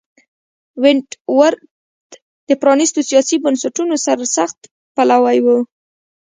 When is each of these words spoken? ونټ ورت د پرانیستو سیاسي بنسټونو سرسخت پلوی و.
ونټ 0.81 1.07
ورت 1.37 1.61
د 2.47 2.49
پرانیستو 2.61 2.99
سیاسي 3.09 3.35
بنسټونو 3.43 3.93
سرسخت 4.05 4.59
پلوی 4.95 5.37
و. 5.45 5.47